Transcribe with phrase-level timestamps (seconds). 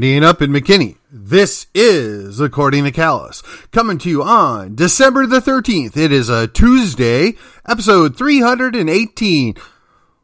[0.00, 0.96] Standing up in McKinney.
[1.12, 5.94] This is According to Callus, coming to you on December the 13th.
[5.94, 7.34] It is a Tuesday,
[7.68, 9.56] episode 318.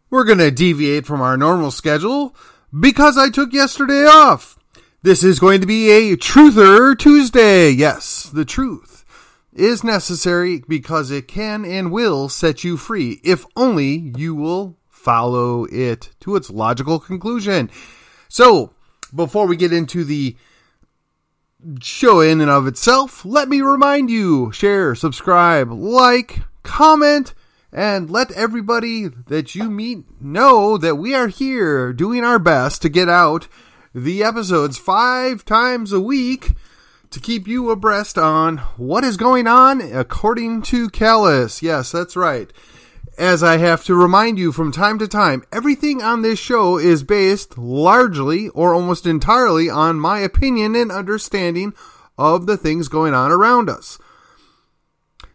[0.09, 2.35] We're going to deviate from our normal schedule
[2.81, 4.59] because I took yesterday off.
[5.03, 7.69] This is going to be a Truther Tuesday.
[7.69, 9.05] Yes, the truth
[9.53, 15.67] is necessary because it can and will set you free if only you will follow
[15.67, 17.71] it to its logical conclusion.
[18.29, 18.73] So,
[19.15, 20.37] before we get into the
[21.81, 27.35] show in and of itself, let me remind you share, subscribe, like, comment,
[27.73, 32.89] and let everybody that you meet know that we are here doing our best to
[32.89, 33.49] get out
[33.95, 36.53] the episodes five times a week
[37.11, 41.63] to keep you abreast on what is going on according to Callus.
[41.63, 42.53] Yes, that's right
[43.19, 47.03] as I have to remind you from time to time, everything on this show is
[47.03, 51.73] based largely or almost entirely on my opinion and understanding
[52.19, 53.99] of the things going on around us.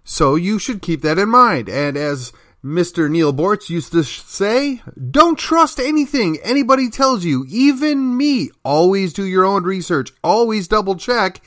[0.04, 1.70] So you should keep that in mind.
[1.70, 3.10] And as Mr.
[3.10, 8.52] Neal Boortz used to say, don't trust anything anybody tells you, even me.
[8.64, 11.42] Always do your own research, always double check.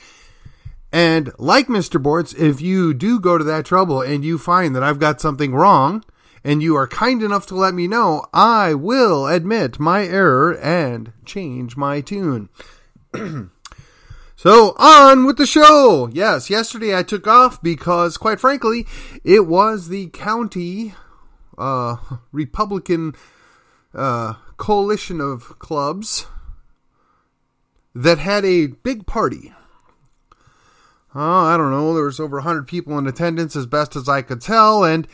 [0.91, 2.01] And like Mr.
[2.01, 5.53] Boortz, if you do go to that trouble and you find that I've got something
[5.53, 6.03] wrong,
[6.45, 11.11] and you are kind enough to let me know, I will admit my error and
[11.25, 12.49] change my tune.
[14.35, 16.07] so, on with the show.
[16.13, 18.85] Yes, yesterday I took off because, quite frankly,
[19.23, 20.93] it was the county
[21.57, 21.95] uh,
[22.31, 23.15] Republican
[23.95, 26.27] uh, coalition of clubs
[27.95, 29.51] that had a big party.
[31.15, 34.21] Uh, I don't know, there was over 100 people in attendance as best as I
[34.21, 35.07] could tell, and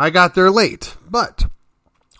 [0.00, 1.44] I got there late, but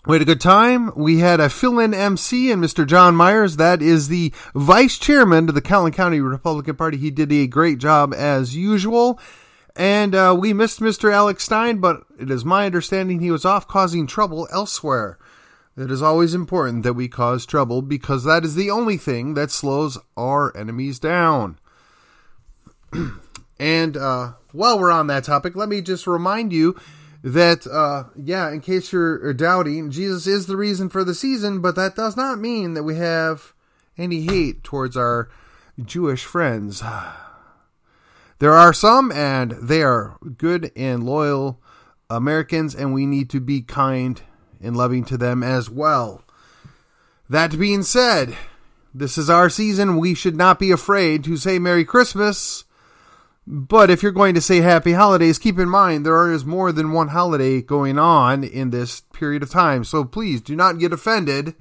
[0.05, 0.91] we had a good time.
[0.95, 2.85] We had a fill-in MC and Mr.
[2.85, 3.57] John Myers.
[3.57, 6.97] That is the vice chairman of the Collin County Republican Party.
[6.97, 9.19] He did a great job as usual.
[9.75, 11.11] And uh, we missed Mr.
[11.11, 15.17] Alex Stein, but it is my understanding he was off causing trouble elsewhere.
[15.75, 19.49] It is always important that we cause trouble because that is the only thing that
[19.49, 21.57] slows our enemies down.
[23.59, 26.79] and uh, while we're on that topic, let me just remind you
[27.23, 31.75] that uh, yeah, in case you're doubting, Jesus is the reason for the season, but
[31.75, 33.53] that does not mean that we have
[33.97, 35.29] any hate towards our
[35.83, 36.83] Jewish friends.
[38.39, 41.61] There are some, and they are good and loyal
[42.09, 44.19] Americans, and we need to be kind
[44.59, 46.23] and loving to them as well.
[47.29, 48.35] That being said,
[48.95, 49.97] this is our season.
[49.97, 52.63] We should not be afraid to say Merry Christmas
[53.47, 56.91] but if you're going to say happy holidays, keep in mind there is more than
[56.91, 59.83] one holiday going on in this period of time.
[59.83, 61.55] So please do not get offended,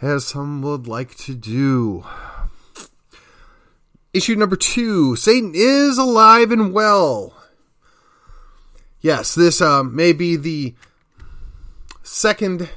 [0.00, 2.04] as some would like to do.
[4.14, 7.34] Issue number two Satan is alive and well.
[9.00, 10.74] Yes, this uh, may be the
[12.02, 12.68] second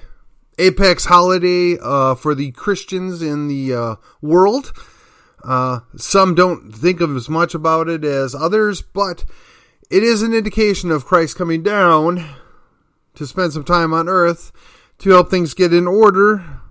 [0.57, 4.73] apex holiday uh, for the Christians in the uh, world.
[5.44, 9.25] Uh, some don't think of as much about it as others, but
[9.89, 12.25] it is an indication of Christ coming down
[13.16, 14.51] to spend some time on earth
[15.00, 16.61] to help things get in order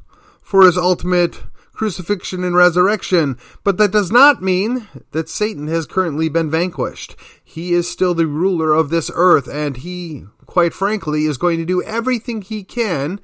[0.41, 1.43] for his ultimate
[1.73, 3.39] crucifixion and resurrection.
[3.65, 7.17] But that does not mean that Satan has currently been vanquished.
[7.43, 11.65] He is still the ruler of this earth, and he, quite frankly, is going to
[11.65, 13.21] do everything he can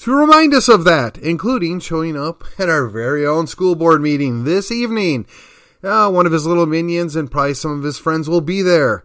[0.00, 4.44] to remind us of that, including showing up at our very own school board meeting
[4.44, 5.26] this evening.
[5.82, 9.04] Uh, one of his little minions and probably some of his friends will be there.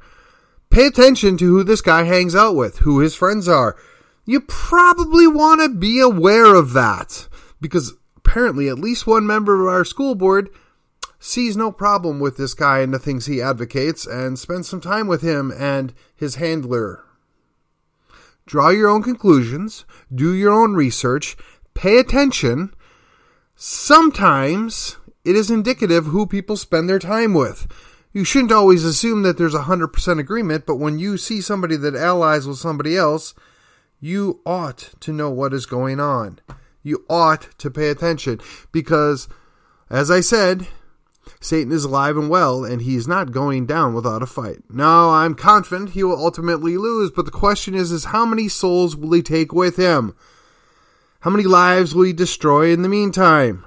[0.70, 3.76] Pay attention to who this guy hangs out with, who his friends are.
[4.26, 7.28] You probably want to be aware of that
[7.60, 10.50] because apparently at least one member of our school board
[11.20, 15.08] sees no problem with this guy and the things he advocates and spends some time
[15.08, 17.05] with him and his handler
[18.46, 21.36] draw your own conclusions, do your own research,
[21.74, 22.74] pay attention.
[23.56, 27.68] Sometimes it is indicative who people spend their time with.
[28.14, 31.96] You shouldn't always assume that there's a 100% agreement, but when you see somebody that
[31.96, 33.34] allies with somebody else,
[34.00, 36.40] you ought to know what is going on.
[36.82, 38.40] You ought to pay attention
[38.72, 39.28] because,
[39.90, 40.68] as I said,
[41.40, 44.60] Satan is alive and well, and he is not going down without a fight.
[44.70, 48.96] Now, I'm confident he will ultimately lose, but the question is, is how many souls
[48.96, 50.16] will he take with him?
[51.22, 53.66] How many lives will he destroy in the meantime?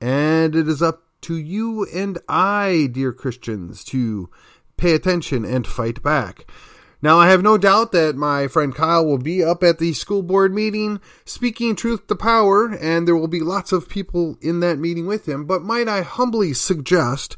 [0.00, 4.30] And it is up to you and I, dear Christians, to
[4.76, 6.50] pay attention and fight back.
[7.00, 10.22] Now, I have no doubt that my friend Kyle will be up at the school
[10.22, 14.78] board meeting speaking truth to power, and there will be lots of people in that
[14.80, 15.44] meeting with him.
[15.44, 17.36] But might I humbly suggest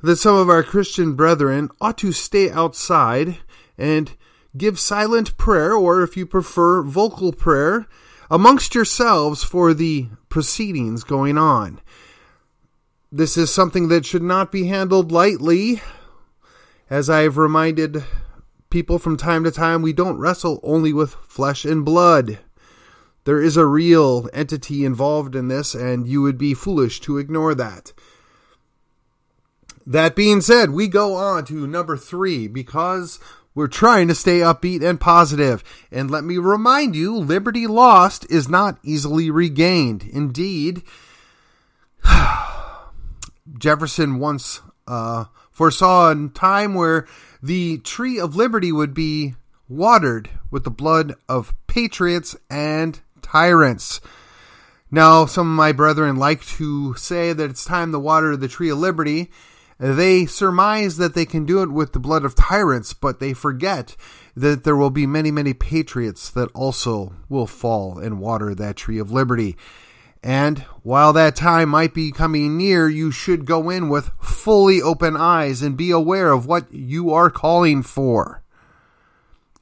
[0.00, 3.38] that some of our Christian brethren ought to stay outside
[3.76, 4.16] and
[4.56, 7.86] give silent prayer, or if you prefer, vocal prayer,
[8.30, 11.80] amongst yourselves for the proceedings going on.
[13.12, 15.82] This is something that should not be handled lightly.
[16.88, 18.02] As I've reminded
[18.70, 22.38] people from time to time, we don't wrestle only with flesh and blood.
[23.24, 27.54] There is a real entity involved in this, and you would be foolish to ignore
[27.54, 27.92] that.
[29.86, 33.18] That being said, we go on to number three because
[33.54, 35.64] we're trying to stay upbeat and positive.
[35.90, 40.04] And let me remind you, liberty lost is not easily regained.
[40.04, 40.82] Indeed,
[43.58, 47.06] Jefferson once uh, foresaw a time where
[47.42, 49.34] the tree of liberty would be
[49.68, 54.00] watered with the blood of patriots and tyrants.
[54.90, 58.70] Now, some of my brethren like to say that it's time to water the tree
[58.70, 59.30] of liberty.
[59.78, 63.94] They surmise that they can do it with the blood of tyrants, but they forget
[64.34, 68.98] that there will be many, many patriots that also will fall and water that tree
[68.98, 69.56] of liberty.
[70.22, 75.16] And while that time might be coming near, you should go in with fully open
[75.16, 78.42] eyes and be aware of what you are calling for.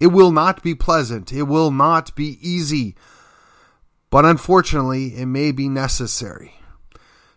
[0.01, 1.33] It will not be pleasant.
[1.33, 2.95] It will not be easy.
[4.11, 6.55] But unfortunately, it may be necessary.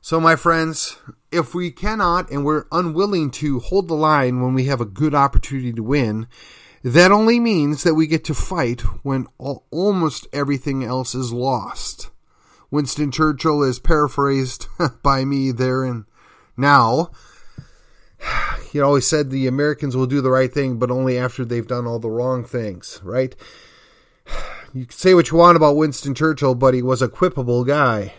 [0.01, 0.97] So, my friends,
[1.31, 5.13] if we cannot and we're unwilling to hold the line when we have a good
[5.13, 6.27] opportunity to win,
[6.83, 12.09] that only means that we get to fight when almost everything else is lost.
[12.71, 14.67] Winston Churchill is paraphrased
[15.03, 16.05] by me there and
[16.57, 17.11] now.
[18.71, 21.87] He always said the Americans will do the right thing, but only after they've done
[21.87, 23.35] all the wrong things, right?
[24.71, 28.13] You can say what you want about Winston Churchill, but he was a quippable guy.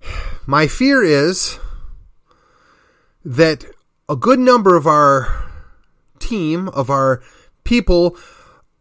[0.46, 1.58] My fear is
[3.22, 3.66] that
[4.08, 5.50] a good number of our
[6.18, 7.22] team, of our
[7.64, 8.16] people,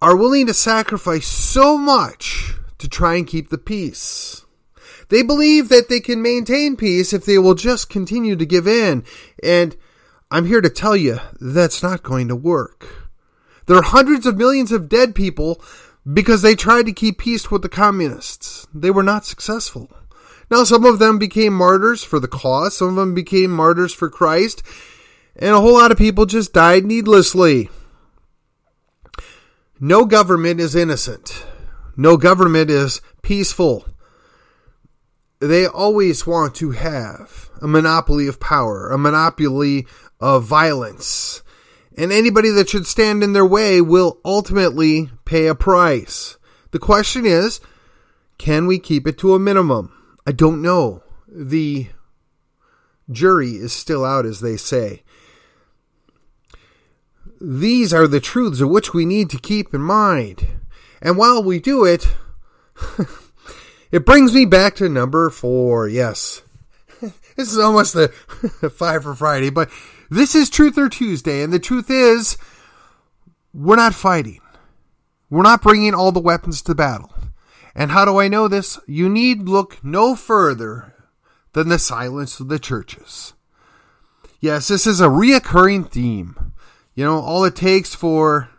[0.02, 2.54] are willing to sacrifice so much
[2.84, 4.46] to try and keep the peace.
[5.10, 9.06] They believe that they can maintain peace if they will just continue to give in.
[9.42, 9.76] And
[10.30, 13.10] I'm here to tell you that's not going to work.
[13.66, 15.62] There are hundreds of millions of dead people
[16.12, 18.68] because they tried to keep peace with the communists.
[18.74, 19.90] They were not successful.
[20.52, 24.10] Now, some of them became martyrs for the cause, some of them became martyrs for
[24.10, 24.62] Christ,
[25.38, 27.70] and a whole lot of people just died needlessly.
[29.80, 31.46] No government is innocent.
[31.96, 33.86] No government is peaceful.
[35.40, 39.88] They always want to have a monopoly of power, a monopoly
[40.20, 41.44] of violence.
[41.98, 46.38] And anybody that should stand in their way will ultimately pay a price.
[46.72, 47.60] The question is
[48.38, 49.94] can we keep it to a minimum?
[50.26, 51.04] I don't know.
[51.28, 51.88] The
[53.12, 55.04] jury is still out, as they say.
[57.40, 60.48] These are the truths of which we need to keep in mind.
[61.04, 62.08] And while we do it,
[63.92, 65.90] it brings me back to number four.
[65.90, 66.42] Yes.
[67.02, 68.08] this is almost the
[68.76, 69.70] five for Friday, but
[70.10, 71.44] this is Truth or Tuesday.
[71.44, 72.38] And the truth is,
[73.54, 74.40] we're not fighting.
[75.30, 77.14] We're not bringing all the weapons to battle.
[77.76, 78.80] And how do I know this?
[78.88, 80.94] You need look no further
[81.52, 83.34] than the silence of the churches.
[84.40, 86.54] Yes, this is a reoccurring theme.
[86.96, 88.50] You know, all it takes for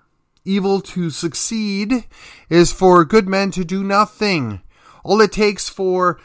[0.44, 2.06] evil to succeed
[2.48, 4.60] is for good men to do nothing.
[5.02, 6.18] All it takes for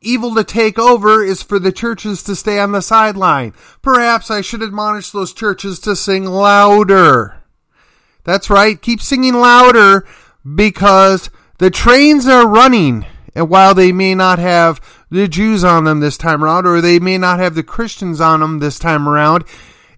[0.00, 3.54] evil to take over is for the churches to stay on the sideline.
[3.82, 7.42] Perhaps I should admonish those churches to sing louder.
[8.24, 10.06] That's right, keep singing louder
[10.54, 13.06] because the trains are running.
[13.34, 14.80] And while they may not have
[15.10, 18.40] the Jews on them this time around, or they may not have the Christians on
[18.40, 19.44] them this time around,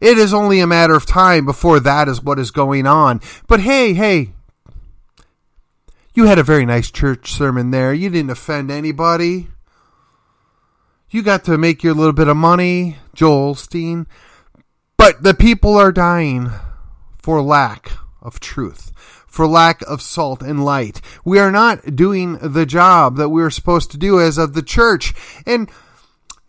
[0.01, 3.21] it is only a matter of time before that is what is going on.
[3.47, 4.33] But hey, hey,
[6.15, 7.93] you had a very nice church sermon there.
[7.93, 9.49] You didn't offend anybody.
[11.11, 14.07] You got to make your little bit of money, Joel Osteen.
[14.97, 16.51] But the people are dying
[17.19, 18.93] for lack of truth,
[19.27, 21.01] for lack of salt and light.
[21.25, 24.63] We are not doing the job that we are supposed to do as of the
[24.63, 25.13] church.
[25.47, 25.71] And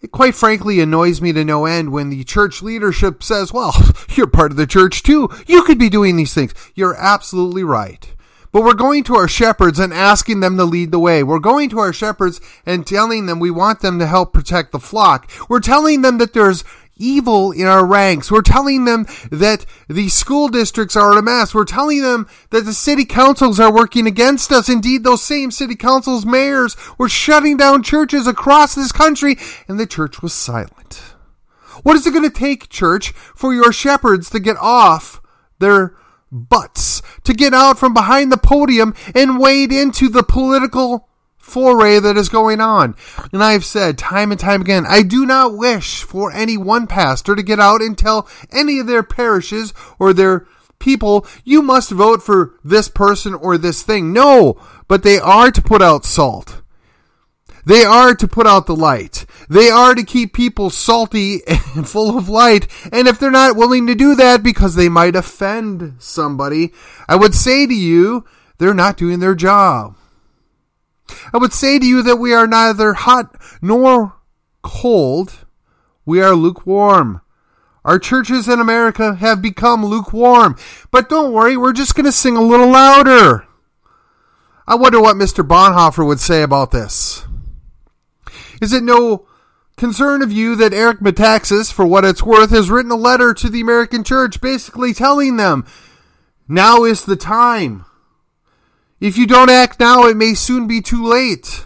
[0.02, 3.74] it quite frankly annoys me to no end when the church leadership says, well,
[4.16, 5.30] you're part of the church too.
[5.48, 6.54] You could be doing these things.
[6.76, 8.14] You're absolutely right.
[8.52, 11.22] But we're going to our shepherds and asking them to lead the way.
[11.22, 14.80] We're going to our shepherds and telling them we want them to help protect the
[14.80, 15.30] flock.
[15.50, 16.64] We're telling them that there's
[16.98, 18.32] evil in our ranks.
[18.32, 21.54] We're telling them that the school districts are a mess.
[21.54, 24.70] We're telling them that the city councils are working against us.
[24.70, 29.38] Indeed, those same city councils, mayors were shutting down churches across this country,
[29.68, 31.16] and the church was silent.
[31.84, 35.22] What is it going to take, church, for your shepherds to get off
[35.60, 35.96] their
[36.32, 41.08] butts, to get out from behind the podium and wade into the political
[41.48, 42.96] foray that is going on.
[43.32, 47.36] And I've said time and time again, I do not wish for any one pastor
[47.36, 50.46] to get out and tell any of their parishes or their
[50.78, 54.14] people, you must vote for this person or this thing.
[54.14, 56.62] No, but they are to put out salt.
[57.66, 59.26] They are to put out the light.
[59.50, 62.68] They are to keep people salty and full of light.
[62.94, 66.72] And if they're not willing to do that because they might offend somebody,
[67.10, 68.26] I would say to you,
[68.58, 69.96] they're not doing their job.
[71.34, 74.16] I would say to you that we are neither hot nor
[74.62, 75.46] cold.
[76.06, 77.22] We are lukewarm.
[77.84, 80.58] Our churches in America have become lukewarm.
[80.92, 83.48] But don't worry, we're just going to sing a little louder.
[84.68, 85.48] I wonder what Mr.
[85.48, 87.26] Bonhoeffer would say about this.
[88.62, 89.28] Is it no
[89.78, 93.48] concern of you that Eric Metaxas, for what it's worth, has written a letter to
[93.48, 95.66] the American church basically telling them
[96.48, 97.86] now is the time.
[99.00, 101.66] If you don't act now, it may soon be too late.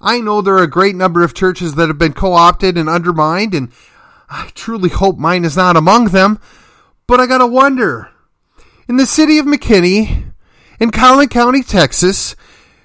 [0.00, 2.88] I know there are a great number of churches that have been co opted and
[2.88, 3.72] undermined, and
[4.30, 6.38] I truly hope mine is not among them.
[7.08, 8.10] But I gotta wonder
[8.88, 10.32] in the city of McKinney,
[10.78, 12.36] in Collin County, Texas,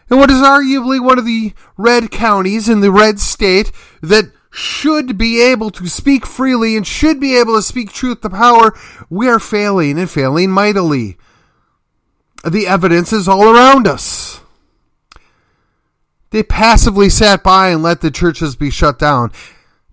[0.10, 3.72] in what is arguably one of the red counties in the red state
[4.02, 8.30] that should be able to speak freely and should be able to speak truth to
[8.30, 8.74] power,
[9.10, 11.18] we are failing and failing mightily.
[12.44, 14.42] The evidence is all around us.
[16.32, 19.32] They passively sat by and let the churches be shut down.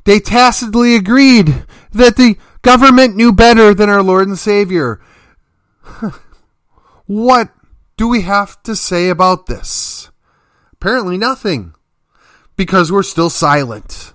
[0.05, 5.01] They tacitly agreed that the government knew better than our Lord and Savior.
[7.07, 7.51] what
[7.97, 10.11] do we have to say about this?
[10.73, 11.75] Apparently, nothing,
[12.57, 14.15] because we're still silent.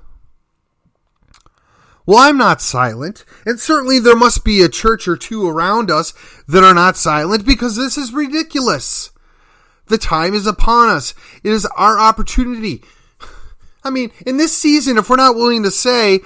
[2.06, 6.14] Well, I'm not silent, and certainly there must be a church or two around us
[6.48, 9.12] that are not silent because this is ridiculous.
[9.88, 11.16] The time is upon us.
[11.44, 12.84] It is our opportunity.
[13.84, 16.20] I mean, in this season, if we're not willing to say,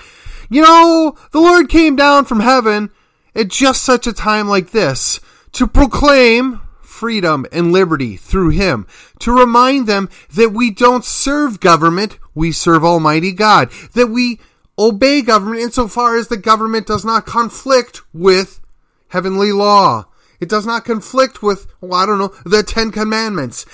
[0.50, 2.90] you know, the Lord came down from heaven
[3.36, 5.20] at just such a time like this
[5.54, 8.86] to proclaim freedom and liberty through Him,
[9.20, 14.40] to remind them that we don't serve government, we serve Almighty God, that we
[14.80, 18.62] obey government insofar as the government does not conflict with
[19.10, 20.06] heavenly law.
[20.40, 23.66] It does not conflict with, well, I don't know, the Ten Commandments.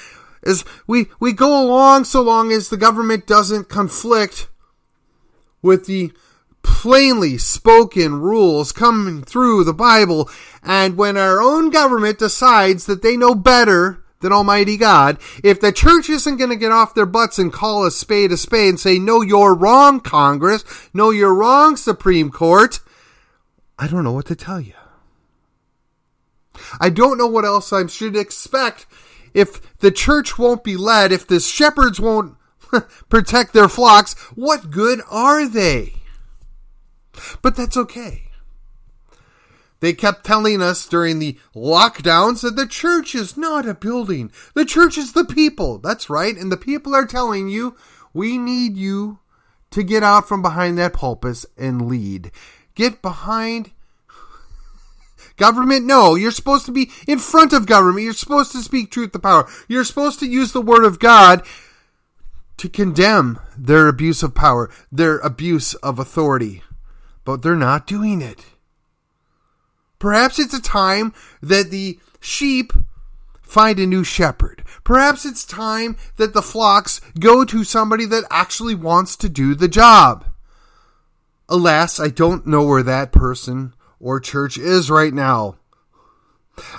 [0.43, 4.49] As we, we go along so long as the government doesn't conflict
[5.61, 6.11] with the
[6.63, 10.29] plainly spoken rules coming through the Bible,
[10.63, 15.17] and when our own government decides that they know better than Almighty God.
[15.43, 18.37] If the church isn't going to get off their butts and call a spade a
[18.37, 22.79] spade and say, no, you're wrong, Congress, no, you're wrong, Supreme Court,
[23.77, 24.73] I don't know what to tell you.
[26.79, 28.85] I don't know what else I should expect
[29.33, 32.37] if the church won't be led, if the shepherds won't
[33.09, 35.93] protect their flocks, what good are they?
[37.41, 38.24] But that's okay.
[39.79, 44.31] They kept telling us during the lockdowns that the church is not a building.
[44.53, 45.77] The church is the people.
[45.77, 46.35] That's right.
[46.35, 47.75] And the people are telling you,
[48.13, 49.19] we need you
[49.71, 52.31] to get out from behind that pulpit and lead.
[52.75, 53.71] Get behind
[55.37, 55.85] government.
[55.85, 58.05] No, you're supposed to be in front of government.
[58.05, 59.47] You're supposed to speak truth to power.
[59.67, 61.45] You're supposed to use the word of God
[62.57, 66.63] to condemn their abuse of power, their abuse of authority.
[67.25, 68.45] But they're not doing it.
[69.99, 72.73] Perhaps it's a time that the sheep
[73.41, 74.63] find a new shepherd.
[74.83, 79.67] Perhaps it's time that the flocks go to somebody that actually wants to do the
[79.67, 80.25] job.
[81.47, 85.57] Alas, I don't know where that person or church is right now.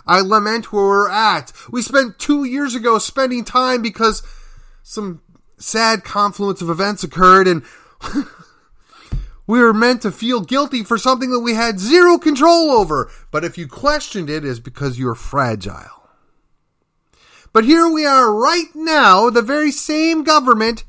[0.06, 1.52] I lament where we're at.
[1.70, 4.23] We spent two years ago spending time because
[4.82, 5.20] some
[5.58, 7.62] sad confluence of events occurred and
[9.47, 13.11] We were meant to feel guilty for something that we had zero control over.
[13.31, 16.09] But if you questioned it, it's because you're fragile.
[17.53, 20.85] But here we are right now, the very same government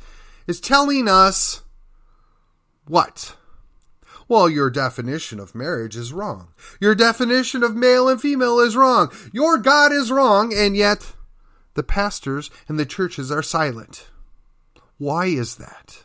[0.48, 1.62] is telling us
[2.88, 3.36] what?
[4.28, 6.50] Well, your definition of marriage is wrong.
[6.82, 9.12] Your definition of male and female is wrong.
[9.32, 11.14] Your God is wrong, and yet
[11.76, 14.08] the pastors and the churches are silent.
[14.98, 16.04] Why is that?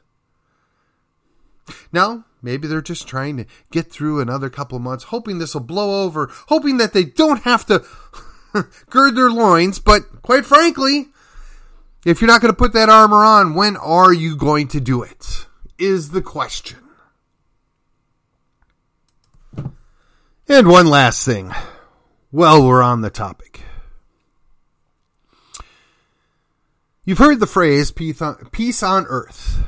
[1.93, 5.63] Now, maybe they're just trying to get through another couple of months, hoping this will
[5.63, 7.85] blow over, hoping that they don't have to
[8.91, 9.79] gird their loins.
[9.79, 11.09] But quite frankly,
[12.05, 15.03] if you're not going to put that armor on, when are you going to do
[15.03, 15.47] it?
[15.79, 16.79] Is the question.
[20.49, 21.53] And one last thing.
[22.31, 23.61] Well, we're on the topic.
[27.05, 29.59] You've heard the phrase peace on, peace on earth,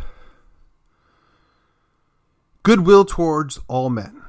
[2.64, 4.23] goodwill towards all men.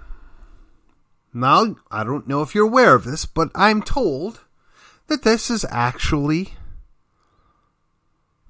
[1.34, 4.42] Now, I don't know if you're aware of this, but I'm told
[5.08, 6.54] that this is actually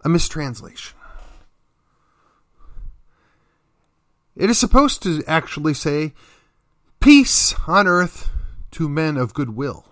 [0.04, 0.98] a mistranslation.
[4.36, 6.14] It is supposed to actually say,
[7.00, 8.30] Peace on earth
[8.72, 9.86] to men of goodwill.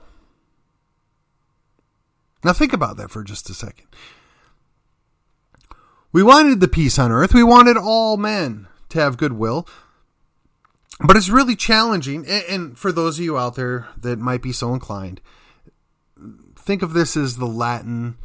[2.43, 3.87] Now, think about that for just a second.
[6.11, 9.67] We wanted the peace on earth, we wanted all men to have goodwill.
[10.99, 14.73] But it's really challenging, and for those of you out there that might be so
[14.73, 15.21] inclined,
[16.55, 18.17] think of this as the Latin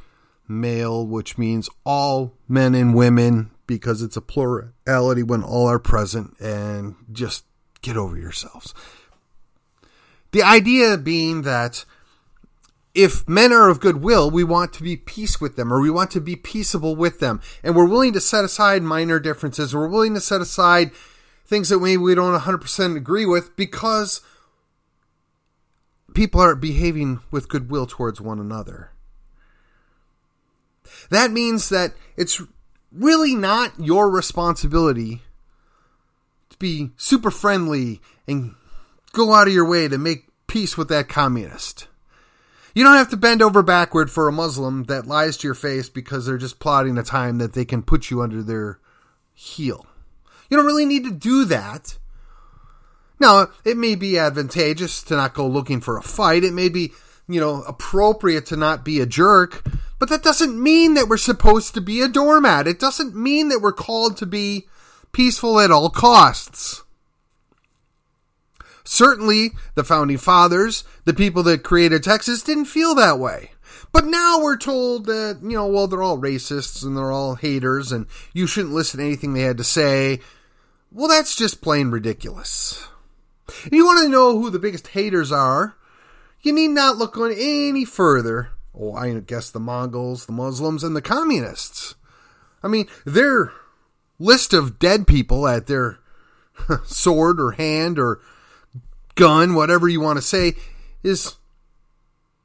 [0.47, 6.39] male, which means all men and women because it's a plurality when all are present,
[6.41, 7.45] and just
[7.83, 8.75] get over yourselves.
[10.33, 11.85] The idea being that
[12.95, 16.11] if men are of goodwill, we want to be peace with them or we want
[16.13, 17.41] to be peaceable with them.
[17.63, 19.75] And we're willing to set aside minor differences.
[19.75, 20.91] Or we're willing to set aside
[21.49, 24.21] things that maybe we don't 100% agree with because
[26.15, 28.91] people are behaving with goodwill towards one another.
[31.11, 32.43] That means that it's
[32.93, 35.23] really not your responsibility
[36.51, 38.55] to be super friendly and
[39.13, 41.89] go out of your way to make peace with that communist.
[42.75, 45.89] You don't have to bend over backward for a Muslim that lies to your face
[45.89, 48.79] because they're just plotting a time that they can put you under their
[49.35, 49.87] heel.
[50.49, 51.99] You don't really need to do that.
[53.21, 56.45] Now, it may be advantageous to not go looking for a fight.
[56.45, 56.93] It may be,
[57.29, 59.65] you know, appropriate to not be a jerk,
[59.99, 62.69] but that doesn't mean that we're supposed to be a doormat.
[62.69, 64.69] It doesn't mean that we're called to be
[65.13, 66.83] peaceful at all costs.
[68.85, 73.51] Certainly, the founding fathers, the people that created Texas, didn't feel that way.
[73.93, 77.93] But now we're told that, you know, well, they're all racists and they're all haters
[77.93, 80.21] and you shouldn't listen to anything they had to say.
[80.91, 82.89] Well, that's just plain ridiculous.
[83.49, 85.77] If you want to know who the biggest haters are,
[86.41, 88.51] you need not look on any further.
[88.75, 91.95] Oh, I guess the Mongols, the Muslims, and the communists.
[92.63, 93.53] I mean, their
[94.19, 95.99] list of dead people at their
[96.85, 98.21] sword or hand or
[99.15, 100.55] gun, whatever you want to say,
[101.03, 101.37] is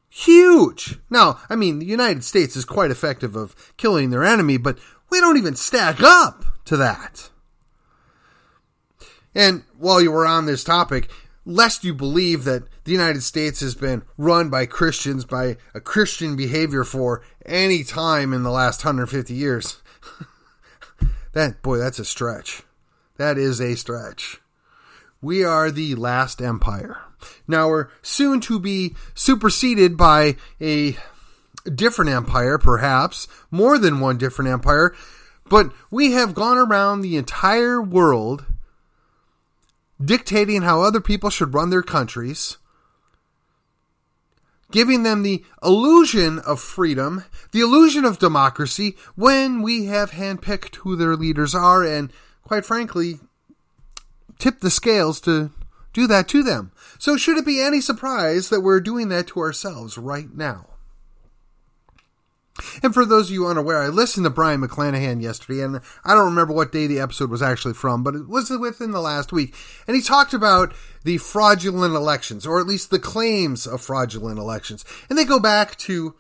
[0.10, 1.00] huge.
[1.10, 4.78] Now, I mean, the United States is quite effective of killing their enemy, but
[5.10, 7.30] we don't even stack up to that.
[9.36, 11.10] And while you were on this topic,
[11.46, 16.36] lest you believe that the United States has been run by Christians by a Christian
[16.36, 19.82] behavior for any time in the last 150 years.
[21.34, 22.64] that boy, that's a stretch.
[23.18, 24.40] That is a stretch.
[25.22, 26.98] We are the last empire.
[27.48, 30.98] Now we're soon to be superseded by a
[31.74, 34.94] different empire, perhaps more than one different empire,
[35.50, 38.46] but we have gone around the entire world
[40.04, 42.58] dictating how other people should run their countries,
[44.72, 50.96] giving them the illusion of freedom, the illusion of democracy, when we have handpicked who
[50.96, 52.12] their leaders are, and
[52.44, 53.20] quite frankly,
[54.40, 55.52] tipped the scales to
[55.94, 56.72] do that to them.
[56.98, 60.73] So, should it be any surprise that we're doing that to ourselves right now?
[62.82, 66.26] And for those of you unaware, I listened to Brion McClanahan yesterday, and I don't
[66.26, 69.56] remember what day the episode was actually from, but it was within the last week.
[69.88, 70.74] And he talked about
[71.04, 74.86] the fraudulent elections, or at least the claims of fraudulent elections.
[75.10, 76.16] And they go back to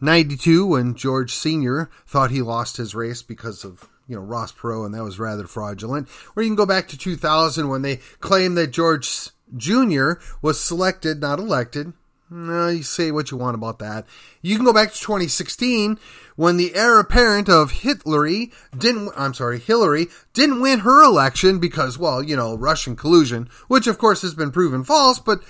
[0.00, 1.90] 92 when George Sr.
[2.06, 5.46] thought he lost his race because of you know Ross Perot, and that was rather
[5.46, 6.08] fraudulent.
[6.34, 10.12] Or you can go back to 2000 when they claimed that George Jr.
[10.42, 11.92] was selected, not elected,
[12.30, 14.06] you say what you want about that.
[14.42, 15.98] You can go back to 2016
[16.34, 21.98] when the heir apparent of Hillary didn't, I'm sorry, Hillary didn't win her election because,
[21.98, 25.40] well, you know, Russian collusion, which of course has been proven false, but,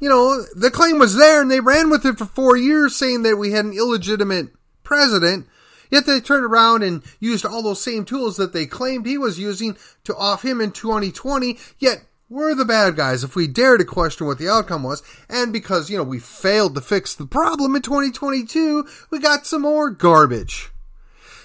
[0.00, 3.22] you know, the claim was there and they ran with it for four years saying
[3.22, 4.50] that we had an illegitimate
[4.82, 5.46] president.
[5.90, 9.38] Yet they turned around and used all those same tools that they claimed he was
[9.38, 11.58] using to off him in 2020.
[11.78, 15.02] Yet we're the bad guys if we dare to question what the outcome was.
[15.28, 19.62] And because, you know, we failed to fix the problem in 2022, we got some
[19.62, 20.70] more garbage.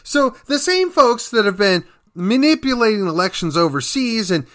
[0.04, 1.84] So the same folks that have been
[2.16, 4.48] manipulating elections overseas and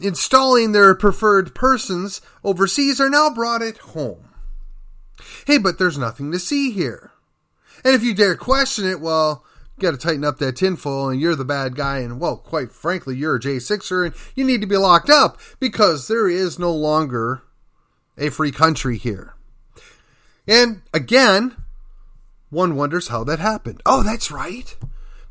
[0.00, 4.28] installing their preferred persons overseas are now brought at home.
[5.46, 7.10] Hey, but there's nothing to see here.
[7.84, 9.44] And if you dare question it, well,
[9.80, 13.16] got to tighten up that tinfoil and you're the bad guy and well, quite frankly,
[13.16, 17.42] you're a J6er and you need to be locked up because there is no longer
[18.16, 19.34] a free country here.
[20.46, 21.56] And again,
[22.50, 23.80] one wonders how that happened.
[23.86, 24.76] Oh, that's right.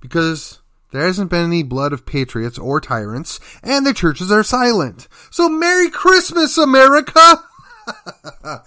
[0.01, 0.59] Because
[0.91, 5.07] there hasn't been any blood of patriots or tyrants, and the churches are silent.
[5.29, 7.43] So Merry Christmas, America!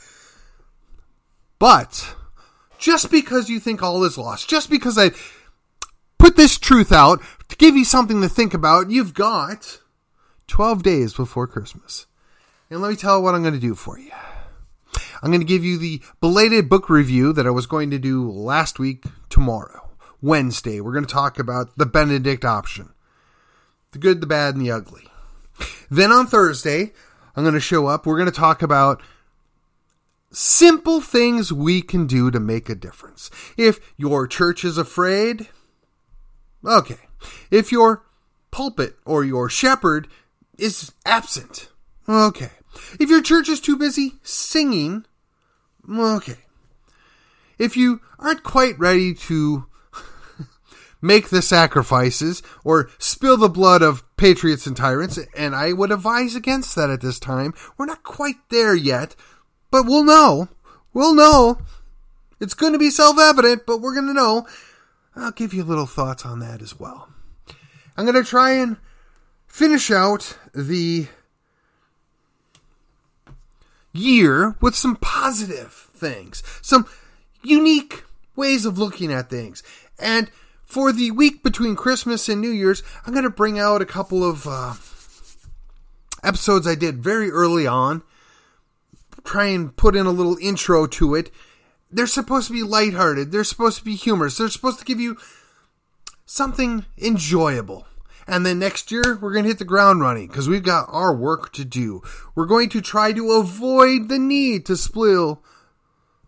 [1.59, 2.15] but,
[2.79, 5.11] just because you think all is lost, just because I
[6.23, 9.81] put this truth out to give you something to think about, you've got
[10.47, 12.07] 12 days before Christmas.
[12.71, 14.13] And let me tell you what I'm going to do for you.
[15.21, 18.31] I'm going to give you the belated book review that I was going to do
[18.31, 19.91] last week tomorrow.
[20.21, 22.91] Wednesday, we're going to talk about the Benedict option
[23.91, 25.09] the good, the bad, and the ugly.
[25.91, 26.93] Then on Thursday,
[27.35, 28.07] I'm going to show up.
[28.07, 29.03] We're going to talk about
[30.31, 33.29] simple things we can do to make a difference.
[33.57, 35.49] If your church is afraid,
[36.65, 36.99] okay.
[37.51, 38.05] If your
[38.51, 40.09] pulpit or your shepherd
[40.59, 41.69] is absent,
[42.09, 42.51] okay.
[42.99, 45.05] If your church is too busy singing,
[45.89, 46.39] okay.
[47.59, 49.67] If you aren't quite ready to
[51.03, 56.35] make the sacrifices or spill the blood of patriots and tyrants, and I would advise
[56.35, 57.55] against that at this time.
[57.77, 59.15] We're not quite there yet,
[59.71, 60.49] but we'll know.
[60.93, 61.59] We'll know.
[62.41, 64.47] It's going to be self evident, but we're going to know.
[65.15, 67.09] I'll give you little thoughts on that as well.
[67.97, 68.77] I'm going to try and
[69.47, 71.09] finish out the
[73.93, 76.87] year with some positive things, some
[77.43, 79.63] unique ways of looking at things.
[79.99, 80.31] And
[80.65, 84.25] for the week between Christmas and New Year's, I'm going to bring out a couple
[84.25, 84.75] of uh,
[86.27, 88.03] episodes I did very early on.
[89.25, 91.31] Try and put in a little intro to it.
[91.93, 93.31] They're supposed to be lighthearted.
[93.31, 94.39] They're supposed to be humorous.
[94.39, 95.19] They're supposed to give you
[96.25, 97.87] something enjoyable.
[98.27, 101.15] And then next year, we're going to hit the ground running because we've got our
[101.15, 102.03] work to do.
[102.35, 105.43] We're going to try to avoid the need to spill,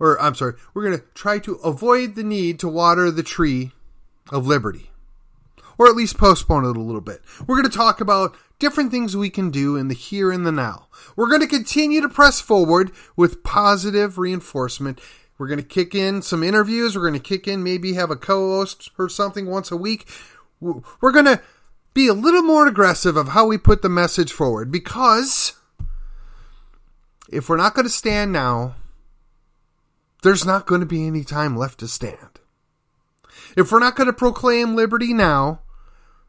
[0.00, 3.72] or I'm sorry, we're going to try to avoid the need to water the tree
[4.31, 4.90] of liberty,
[5.79, 7.22] or at least postpone it a little bit.
[7.46, 10.53] We're going to talk about different things we can do in the here and the
[10.53, 10.88] now.
[11.16, 15.00] We're going to continue to press forward with positive reinforcement.
[15.36, 16.94] We're going to kick in some interviews.
[16.94, 20.08] We're going to kick in maybe have a co host or something once a week.
[20.60, 21.40] We're going to
[21.92, 25.54] be a little more aggressive of how we put the message forward because
[27.28, 28.76] if we're not going to stand now,
[30.22, 32.40] there's not going to be any time left to stand.
[33.56, 35.60] If we're not going to proclaim liberty now,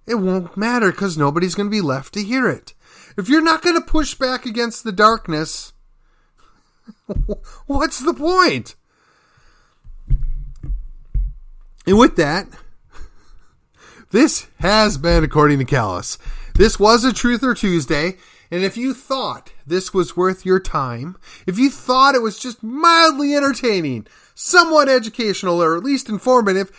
[0.05, 2.73] it won't matter because nobody's going to be left to hear it.
[3.17, 5.73] If you're not going to push back against the darkness,
[7.65, 8.75] what's the point?
[11.85, 12.47] And with that,
[14.11, 16.17] this has been According to Callus.
[16.55, 18.17] This was a Truth or Tuesday,
[18.49, 22.63] and if you thought this was worth your time, if you thought it was just
[22.63, 26.71] mildly entertaining, somewhat educational, or at least informative,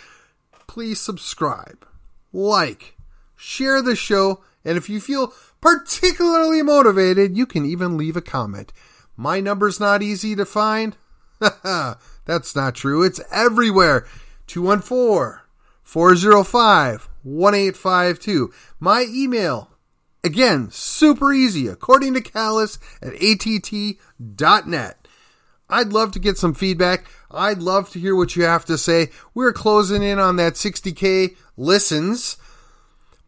[0.67, 1.85] please subscribe,
[2.33, 2.97] like,
[3.35, 8.73] share the show, and if you feel particularly motivated, you can even leave a comment.
[9.15, 10.97] My number's not easy to find.
[11.39, 13.03] That's not true.
[13.03, 14.05] It's everywhere.
[14.47, 15.41] 214
[15.83, 18.53] 405 1852.
[18.79, 19.71] My email,
[20.23, 25.07] again, super easy, according to Callus at att.net.
[25.69, 27.05] I'd love to get some feedback.
[27.29, 29.09] I'd love to hear what you have to say.
[29.33, 32.37] We're closing in on that 60K listens.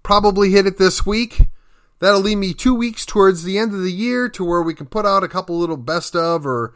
[0.03, 1.41] Probably hit it this week.
[1.99, 4.85] That'll leave me two weeks towards the end of the year to where we can
[4.85, 6.73] put out a couple little best of or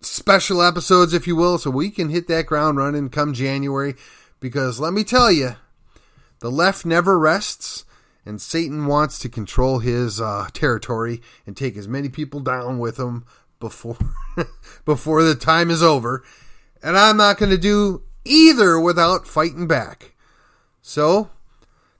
[0.00, 3.94] special episodes, if you will, so we can hit that ground running come January.
[4.38, 5.56] Because let me tell you,
[6.40, 7.84] the left never rests,
[8.24, 12.98] and Satan wants to control his uh, territory and take as many people down with
[12.98, 13.24] him
[13.58, 13.98] before
[14.84, 16.24] before the time is over.
[16.82, 20.14] And I'm not going to do either without fighting back.
[20.80, 21.30] So,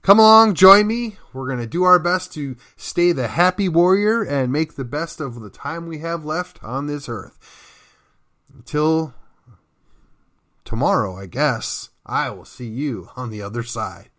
[0.01, 1.17] come along, join me.
[1.33, 5.21] We're going to do our best to stay the happy warrior and make the best
[5.21, 7.70] of the time we have left on this earth.
[8.53, 9.13] Until
[10.63, 14.10] tomorrow, I guess, I will see you on the other side.